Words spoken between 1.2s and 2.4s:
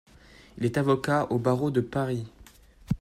au barreau de Paris.